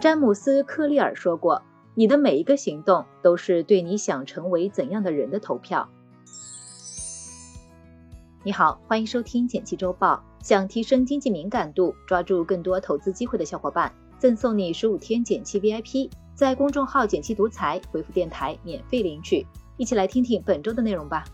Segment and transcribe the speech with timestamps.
[0.00, 1.62] 詹姆斯·克利尔说过
[1.94, 5.90] ：“你的每一个行动都是对你想成为怎样的人的投票。”
[8.42, 10.24] 你好，欢迎收听简七周报。
[10.40, 19.46] 想提升经济敏感度，抓住更多投资机会的小伙伴，赠送你十五天简七 VIP，在公众号“简七独裁回复“电台”免费领取。
[19.76, 21.24] 一起来听听本周的内容吧。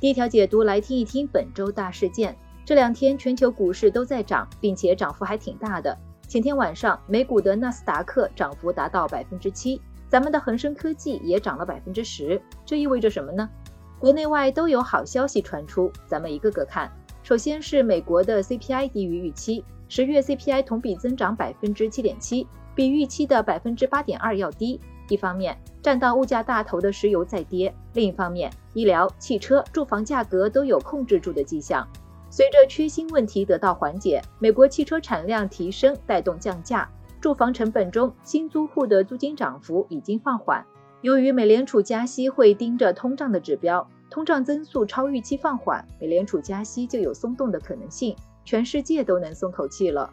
[0.00, 2.34] 第一条解读，来听一听本周大事件。
[2.64, 5.98] 这两天全球股市都在涨，并且涨幅还挺大的。
[6.30, 12.40] 前天晚上，美股的纳斯达克涨幅达到百分之七，咱们的恒生科技也涨了百分之十。
[12.64, 13.50] 这意味着什么呢？
[13.98, 16.88] 国内外都有好消息传出，咱们一个个看。
[17.24, 24.80] 首先是美国的 CPI 低于预期，十月 CPI 同比增长百分之七点七，比预期的百分之八点二要低。
[25.08, 31.84] 一方面，占到物价大头的石油在跌；另一方面，医疗、汽车、住房价格都有控制住的迹象。
[32.32, 36.88] 随着缺芯问题得到缓解，美国汽车产量提升带动降价，
[37.20, 40.64] 住房成本中新租户的租金涨幅已经放缓。
[41.00, 50.08] 由于美联储加息会盯着通胀的指标，通胀增速超预期放缓，美联储加息就有松动的可能性，全世界都能松口气了。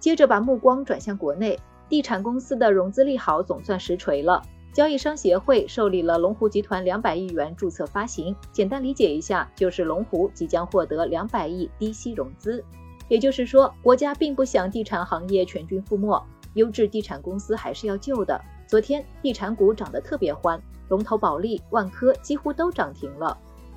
[0.00, 1.56] 接着把目光转向国内，
[1.88, 4.42] 地产公司的融资利好总算实锤了。
[4.72, 12.64] 交易商协会受理了龙湖集团两百亿元注册发行，简单理解一下，就是龙湖即将获得两百亿低息融资。
[13.08, 18.40] 也就是说，国家并不想地产行业全军覆没，优质地产公司还是要救的。
[18.68, 23.36] 昨天地产股涨得特别欢，龙头保利、万科几乎都涨停了。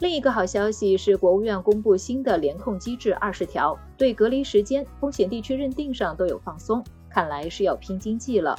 [0.00, 8.54] 另一个好消息是，国务院公布新的联控机制二十条，对隔离时间、风险地区认定上都有放松，看来是要拼经济了。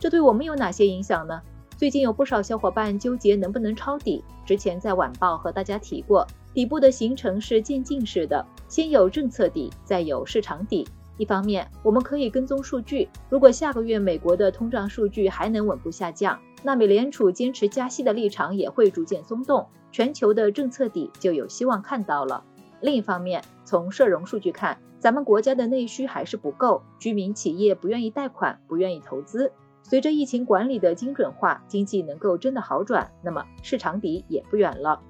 [0.00, 1.40] 这对我们有哪些影响呢？
[1.80, 10.86] 最近有不少小伙伴纠结能不能抄底，之前在晚报和大家提过，底部的形成是渐进式的，先有政策底，再有市场底。
[11.16, 22.44] 一方面，我们可以跟踪数据，如果下个月美国的通胀数据还能稳步下降，那美联储坚持加息的立场也会逐渐松动，全球的政策底就有希望看到了。
[22.82, 29.50] 另一方面，从社融数据看，咱们国家的内需还是不够，居民企业不愿意贷款，不愿意投资。
[29.82, 35.00] 随着疫情管理的精准化，经济能够真的好转，那么市场底也不远了。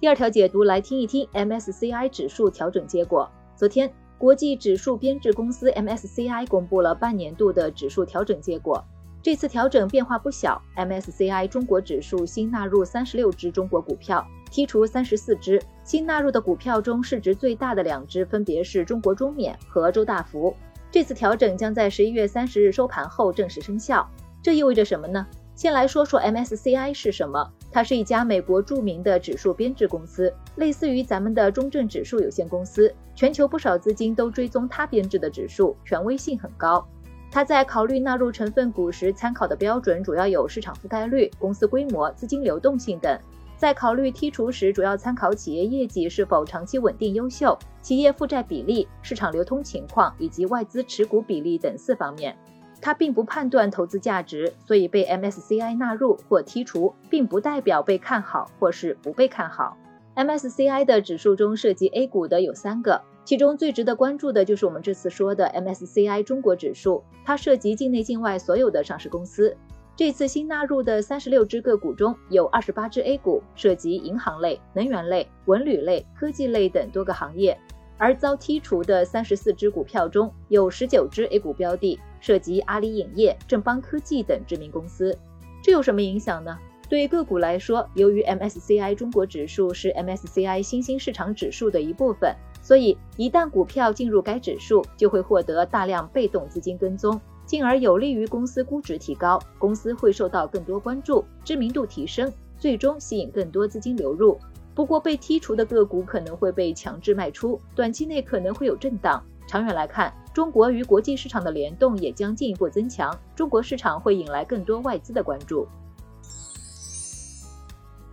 [0.00, 3.30] 第二条解读，来听一听 MSCI 指数调整结果。
[3.54, 8.82] 昨天，国际指数编制公司 MSCI 公布了半年度的指数调整结果。
[9.22, 15.62] 这次调整变化不小，MSCI 中国指数新纳入三十六只中国股票，剔除三十四只。
[15.84, 20.56] 新纳入的股票中，市值最大的两只分别是中国中免和周大福。
[20.92, 24.08] 这次调整将在十一月三十日收盘后正式生效。
[24.42, 25.26] 这意味着什么呢？
[25.54, 27.48] 先来说说 MSCI 是什么。
[27.70, 32.92] 它是一家美国著名的指数编制公司，类似于咱们的中证指数有限公司。
[33.14, 36.84] 全球不少资金都追踪它编制的指数，权威性很高。
[37.30, 43.16] 它在考虑纳入成分股时，参考的标准主要有市场覆盖率、公司规模、资金流动性等。
[43.60, 52.34] 在考虑剔除时，主要参考企业业绩是否长期稳定优秀、企业负债比例、市场流通情况以及外资持股比例等四方面。
[52.80, 59.76] 它并不判断投资价值，所以被 MSCI 纳入或剔除，并不代表被看好或是不被看好。
[60.16, 69.54] MSCI 的指数中涉及 A 股的有三个，其中最值得关注的就是我们这次说的 MSCI 中国指数，它涉及境内境外所有的上市公司。
[70.00, 77.54] 这次新纳入的三十六只个股中有二十八只 A 股，涉及银行类、能源类、文旅类、科技类等多个行业。
[77.98, 85.14] 而遭剔除的三十四只股票中有十九只 A 股标的，涉及阿里影业、正邦科技等知名公司。
[85.62, 86.58] 这有什么影响呢？
[86.88, 104.38] 对个股来说，由于 MSCI 中国指数是 MSCI 新兴市场指数的一部分，所以一旦股票进入该指数，就会获得大量被动资金跟踪，进而有利于公司估值提高，公司会受到更多关注，知名度提升，最终吸引更多资金流入。
[104.72, 109.20] 不过，被剔除的个股可能会被强制卖出，短期内可能会有震荡。
[109.48, 115.66] 长远来看，中国与国际市场的联动也将进一步增强，中国市场会引来更多外资的关注。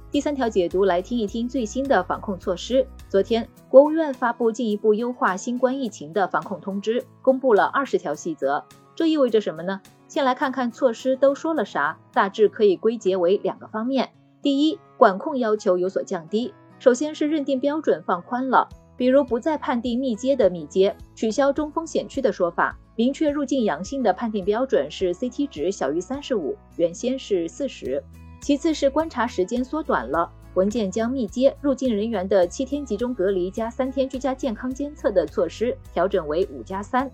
[0.10, 2.88] 第三条解读，来听一听最新的防控措施。
[3.08, 8.66] 昨天，国务院发布进一步优化新冠疫情的防控通知，公布了二十条细则。
[8.98, 9.80] 这意味着什么呢？
[10.08, 14.10] 先来看看措施都说了啥，大致可以归结为两个方面。
[14.42, 16.52] 第一，管控要求有所降低。
[16.80, 18.68] 首先是认定标准放宽了，
[18.98, 28.04] 比如不再判定密接的密接，取消中风险区的说法，明确入境阳性的判定标准是 CT 值小于三十五，原先是四十。
[28.42, 37.08] 其次是观察时间缩短了，文件将密接入境人员的七天集中隔离加三天居家健康监测的措施调整为五加三。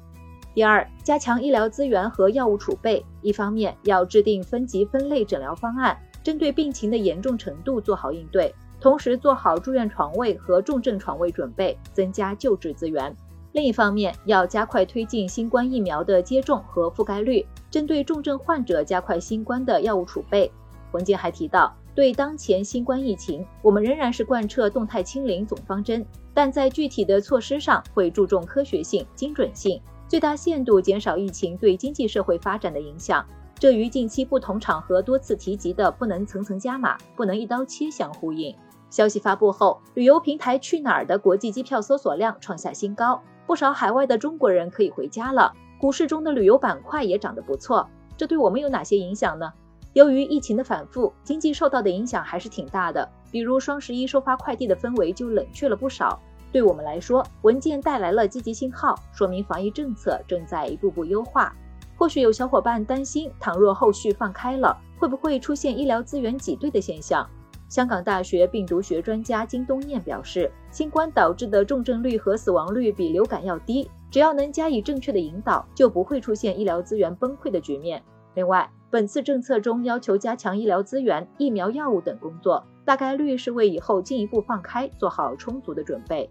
[0.53, 3.03] 第二，加强医疗资源和药物储备。
[3.23, 13.15] 一方面要制定分级分类诊疗方案，针对病情的严重程度做好应对，同时做好住院床位和重症床位准备，增加救治资源。
[13.53, 20.51] 另一方面，要加快推进新冠疫苗的接种和覆盖率，针对重症患者加快新冠的药物储备。
[20.91, 33.25] 文件还提到，对当前新冠疫情，我们仍然是贯彻动态清零总方针，但在具体的措施上会注重科学性、精准性，最大限度减少疫情对经济社会发展的影响。
[33.57, 38.53] 这与近期不同场合多次提及的“不能层层加码，不能一刀切”相呼应。
[38.89, 43.21] 消息发布后，旅游平台去哪儿的国际机票搜索量创下新高。
[43.47, 49.51] 不少海外的中国人可以回家了，股市中的旅游板块也涨得不错，这对我们有哪些影响呢？
[49.93, 53.09] 由于疫情的反复，经济受到的影响还是挺大的。
[53.31, 56.21] 比如双十一收发快递的氛围就冷却了不少。
[56.53, 61.51] 对我们来说，文件带来了积极信号，说明防疫政策正在一步步优化。
[61.95, 67.27] 或许有小伙伴担心，倘若后续放开了，会不会出现医疗资源挤兑的现象？
[67.69, 77.99] 香港大学病毒学专家金东彦表示，新冠导致的重症率和死亡率比流感要低，只要能加以正确的引导，就不会出现医疗资源崩溃的局面。
[78.35, 86.29] 另外，本次政策中要求加强医疗资源、疫苗、药物等工作，大概率是为以后进一步放开做好充足的准备。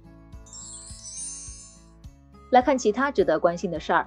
[2.53, 4.07] 来看其他值得关心的事儿。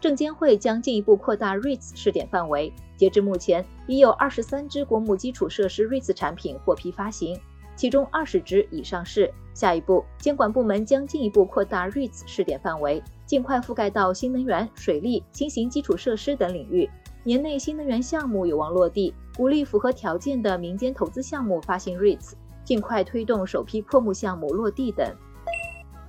[0.00, 2.72] 证监会将进一步扩大 REITs 试点范围。
[2.96, 7.40] 截至目前，已有二十三只国募基础设施 REITs 产品获批发行，
[7.76, 9.32] 其中二十只已上市。
[9.54, 16.90] 下一步，监管部门将进一步扩大 REITs 试点范围，尽快覆盖到新能源、水利、新型基础设施等领域。
[17.22, 22.32] 年内新能源项目有望落地，鼓励符合条件的民间投资项目发行 REITs，
[22.64, 25.06] 尽快推动首批扩募项目落地等。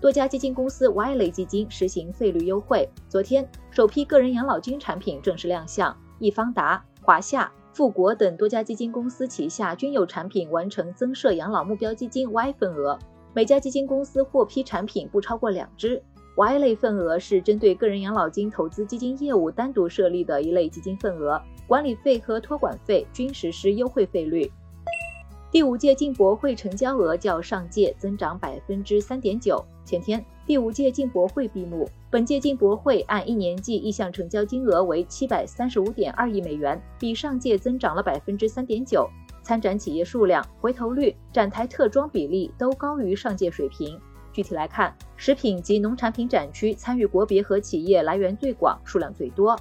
[0.02, 2.88] 多家基金公司 Y 类基金实行费率优惠。
[3.08, 13.00] 昨天，首批个人养老金产品正式亮相，易方达、华夏、富国等多家基金公司旗下均有产品完成增设养老目标基金 Y 份额，
[13.34, 16.04] 每家基金公司获批产品不超过两只。
[16.36, 24.52] Y 类份额是针对个人养老金投资基金业务单独设立的一类基金份额，管理费和托管费均实施优惠费率。
[25.56, 29.64] 第五届进博会成交额较上届增长百分之三点九。
[29.86, 31.90] 前天，第五届进博会闭幕。
[32.10, 39.10] 本届进博会按一年计意向成交金额为七百三十五点二亿美元，比上届增长了百分之三点九。
[39.44, 43.98] 参展企业数量、回头率、展台特装比例都高于上届水平。
[44.34, 49.58] 具体来看，食品及农产品展区参与国别和企业来源最广，数量最多。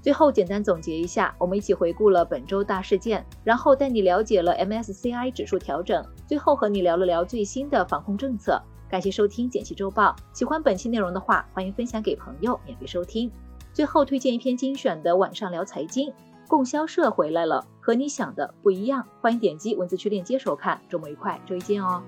[0.00, 8.62] 最后简单总结一下，我们一起回顾了本周大事件，然后带你了解了 MSCI 指数调整，最后和你聊了聊最新的防控政策。
[8.88, 13.30] 感谢收听简析周报，喜欢本期内容的话，欢迎分享给朋友免费收听。
[13.72, 16.12] 最后推荐一篇精选的晚上聊财经，
[16.48, 20.80] 供销社回来了，和你想的不一样，欢迎点击文字区链接收看。
[20.88, 22.02] 周末愉快，周一见哦。